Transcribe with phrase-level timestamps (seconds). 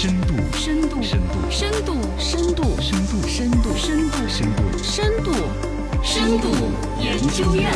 [0.00, 5.34] 深度，深度，深度，深度，深度，深度，深度，深度，深度，深度，
[6.02, 6.48] 深度
[6.98, 7.70] 研究院。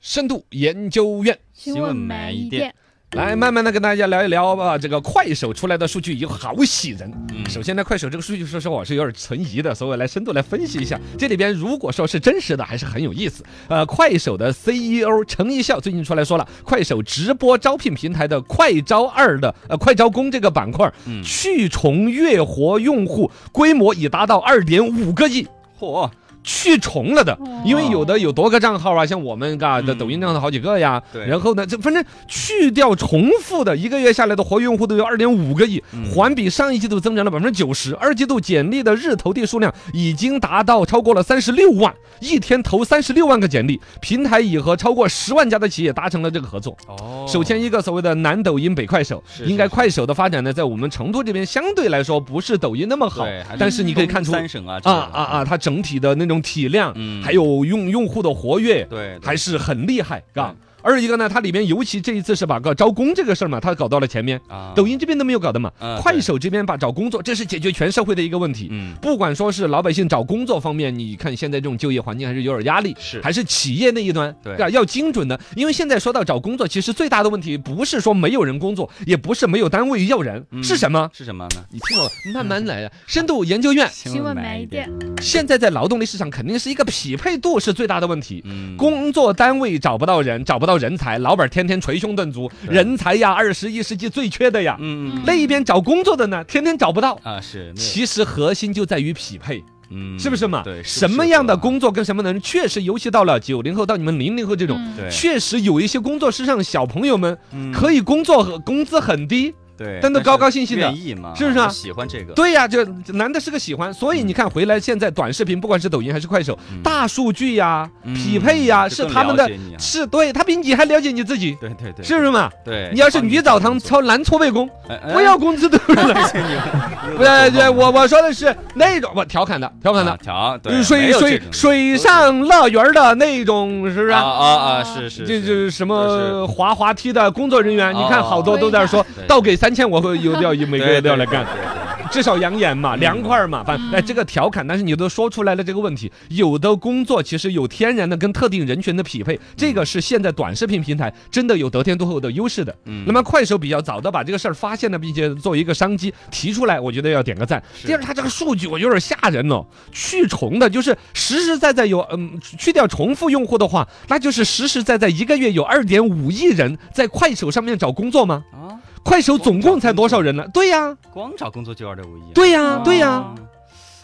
[0.00, 1.38] 深度研究院。
[1.52, 2.74] 新闻慢一点。
[3.14, 4.76] 来慢慢的跟大家聊一聊吧。
[4.76, 7.10] 这个快手出来的数据有好喜人。
[7.30, 10.98] 嗯首先呢，快手这个数据说实话我是有点存疑的，所以我来深度来分析一下。
[11.16, 13.44] 这里边如果说是真实的，还是很有意思。
[13.68, 25.46] 呃，快手的 CEO 程一笑最近出来说了，快手直播招聘平台的快招二的呃快招工这个板块，嗯去重月活用户规模已达到二点五个亿。
[25.78, 26.10] 嚯，
[26.44, 31.02] 去重了的，因为有的有多个账号啊，像我们嘎的嗯抖音账号好几个呀。
[31.12, 37.94] 对然后呢，这反正去掉重复的，一个月下来的活跃用户都有二点五个亿，嗯环比上一季度增长了百分之九十。
[37.96, 43.80] 二季度简历的日投递数量已经达到超过了三十六万，一天投三十六万个简历。
[44.00, 46.76] 平台已和超过十万家的企业达成了这个合作。
[46.88, 57.22] 哦首先一个所谓的南抖音北快手，应该快手的发展呢，在我们成都这边相对来说不是抖音那么好对，但是你可以看出三省啊啊啊啊，，它整体的那种体量，嗯。
[57.22, 59.26] 还有用用户的活跃，对，对。
[59.26, 60.56] 还是很厉害，嘎对。
[60.84, 68.68] 二一个呢，它里面尤其这一次是把个招工这个事儿嘛，它搞到了前面，啊抖音这边都没有搞的嘛嗯，快手这边把找工作，这是解决全社会的一个问题。
[68.70, 75.40] 嗯不管说是老百姓找工作方面，你看现在这种就业环境还是有点压力，是还是企业那一端，对吧要精准的。
[75.56, 81.08] 因为现在说到找工作，其实最大的问题不是说没有人工作，也不是没有单位要人，嗯是什么？
[81.14, 81.64] 是什么呢？
[81.70, 82.92] 你听我慢慢来啊。
[83.06, 84.90] 深度研究院新闻慢一点。
[85.22, 88.42] 现在在劳动力市场肯定是一个匹配度是最大的问题。
[88.44, 94.76] 嗯，工作单位找不到人，找不到人才，老板天天捶胸顿足，人才呀，二十一世纪最缺的呀。
[94.80, 97.18] 嗯嗯那一边找工作的呢，天天找不到。
[97.22, 100.62] 啊是，其实核心就在于匹配，嗯是不是嘛？
[100.62, 101.56] 对，什么样的？
[101.56, 104.78] 工作跟什么的人，确实，尤其到了九零后到你们零零后这种，
[105.10, 109.54] 确实有一些工作是让小朋友们嗯可以工作和工资很低。
[109.76, 110.94] 对，但都高高兴兴的
[111.34, 122.50] 是不是啊喜欢这个，对呀，就男的是个喜欢，所以你看回来现在短视频，不管是抖音还是快手，嗯大数据呀、嗯匹配呀，就是他们的是对他比你还了解你自己，对对对，是不是嘛？
[122.64, 124.68] 对，你要是女澡堂操男搓背工，
[125.12, 126.14] 不要工资都是了。
[127.10, 134.46] 你不对，对我我说的是那种，我调侃的，调侃的啊，调对水水水上乐园的那种，是不是啊啊？
[134.46, 141.42] 啊啊是是，这就是什么滑滑梯的工作人员，你看好多都在说，倒给三千，我会有要每个月都要来干。
[141.42, 152.76] 对对对至少养眼嘛，凉快儿嘛，反正哎这个调侃，但是你都说出来了这个问题，有的工作其实有天然的跟特定人群的匹配，这个是现在短视频平台真的有得天独厚的优势的。
[152.84, 157.60] 嗯那么快手比较早的把这个事儿发现了，并且作为一个商机提出来，我觉得要点个赞。
[157.84, 168.44] 第二，它这个数据我有点吓人哦，去重的就是实实在在有嗯去掉重复用户的话，那就是实实在在一个月有二点五亿人在快手上面找工作吗？
[168.52, 170.44] 啊，快手总共才多少人呢？
[170.52, 173.24] 对呀，光找工作就二点五亿，对呀，对呀。
[173.36, 173.46] 嗯，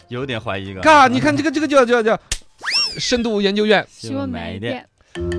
[0.09, 0.81] 有点怀疑了。
[0.81, 2.17] 嘎，你看这个这个叫叫叫
[2.97, 4.85] 深度研究院，希望买一点。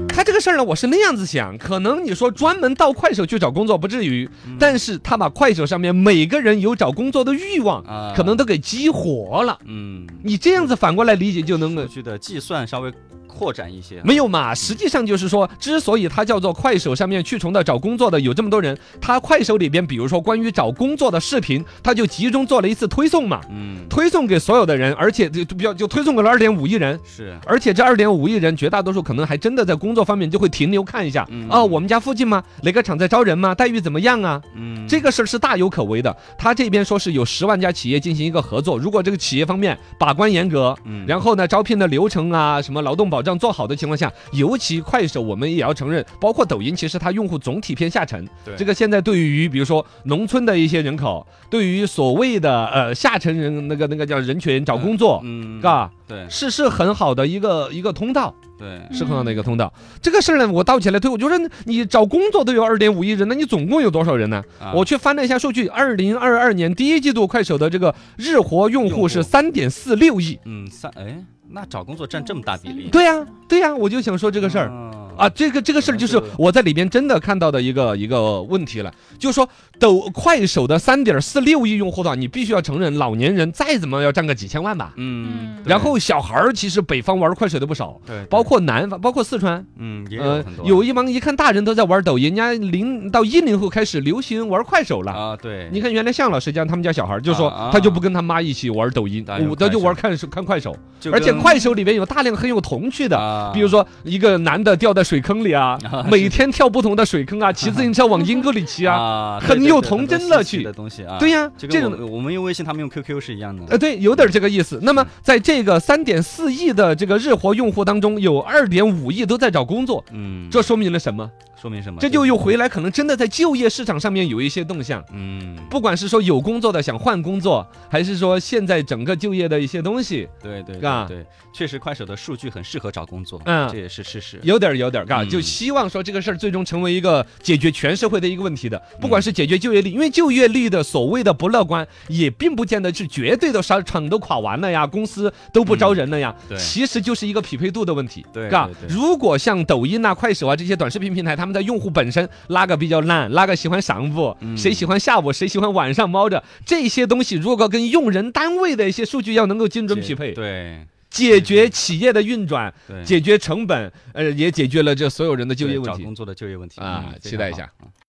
[0.09, 9.59] 他这个事儿呢，我是那样子想，可能你说专门到快手去找工作不至于，嗯但是他把快手上面每个人有找工作的欲望，啊可能都给激活了。
[9.65, 12.93] 嗯，你这样子反过来理解就能够去的计算稍微
[13.33, 14.55] 扩展一些啊，没有嘛？
[14.55, 26.99] 实际上就是说，之所以它叫做快手上面去重的找工作的有这么多人，它快手里边，比如说关于找工作的视频，它就集中做了一次推送嘛，嗯，推送给所有的人，而且就就比较就推送给了二点五亿人。
[27.05, 32.43] 是而且这二点五亿人，绝大多数可能还真的在工作方面就会停留看一下，嗯哦，我们家附近吗？
[32.63, 33.55] 哪个厂在招人吗？
[33.55, 34.41] 待遇怎么样啊？
[34.57, 36.15] 嗯，这个事儿是大有可为的。
[36.39, 48.29] 他这边说是有十万家企业进行一个合作，如果这个企业方面把关严格，嗯然后呢，招聘的流程啊，什么劳动保障做好的情况下，尤其快手，我们也要承认，包括抖音，其实它用户总体偏下沉。
[48.45, 48.55] 对。
[48.57, 58.35] 这个现在对于比如说农村的一些人口，对于所谓的呃下沉人那个那个叫人群找工作，嗯，嘎、对是是很好的一个一个通道。
[58.59, 59.73] 对，是很好的一个通道。
[60.01, 64.41] 这个事儿呢，我倒起来推，我觉得你找工作都有二点五亿人，那你总共有多少人呢？
[64.61, 70.39] 啊我去翻了一下数据，二零二二年第一季度快手的这个日活用用户户是三点四六亿。
[70.45, 74.69] 嗯三哎，那找工作占这么大比例，对呀、对呀、我就想说这个事儿。
[74.69, 79.49] 啊啊，这个这个事儿就是我在里边真的看到的一个一个问题了，就是说
[79.79, 84.93] 抖快手的三点四六亿用户的话，你必须要承认，老年人再怎么要占个几千万吧。
[84.97, 88.27] 嗯，然后小孩儿其实北方玩快手的不少，对，对。
[88.27, 95.13] 包括南方，包括四川，嗯也有呃很，多有一帮一看大人都在玩抖音，人家零到一零后开始流行玩快手了。
[95.13, 103.51] 啊对，你看，原来向老师家他们家小孩就说他就不跟他妈一起玩抖音大，家我他就玩看手看快手，就而且快手里面有大量很有童趣的，啊。
[103.53, 111.19] 比如说一个男的掉在的水坑里啊啊，每天跳不同的水坑啊， 骑自行车往阴沟里骑啊，啊，很有童真乐趣的东西啊。
[111.19, 113.65] 对呀，就这种跟我们我们用微信，他们用 QQ 是一样的。
[113.69, 114.79] 呃，对，有点这个意思。
[114.83, 121.29] 那么，在这个三点四亿的这个日活用户当中，有二点五亿都在找工作，嗯，这说明了什么？
[121.63, 122.01] 说明什么？
[122.01, 125.01] 这就又回来，可能真的在就业市场上面有一些动向。
[125.13, 133.69] 嗯，不管是说有工作的想换工作，还是说现在整个就业的一些东西，对对嘎对对，确实快手的数据很适合找工作，嗯。
[133.71, 134.41] 这也是事实。
[134.43, 135.29] 有点儿有点儿，嘎，嗯。
[135.29, 146.59] 就希望说这个事儿最终成为一个解决全社会的一个问题的，不管是解决就业率，因为就业率的所谓的不乐观，也并不见得是绝对的商场都垮完了呀，公司都不招人了呀，对。
[146.59, 148.51] 其实就是一个匹配度的问题，对
[148.89, 154.57] 如果像抖音啊、快手啊这些短视频平台，他们在用户本身哪个比较懒，哪个喜欢上午，嗯。
[154.57, 160.87] 谁喜欢下午，谁喜欢晚上猫着，这些东西如果跟用人单位的一些数据要能够精准匹配，对。
[161.11, 165.99] 解决企业的运转，对，解决成本，呃，也解决了这所有人的就业问题。
[165.99, 166.81] 找工作的就业问题。
[166.81, 167.71] 啊期待一下。
[167.83, 167.89] 嗯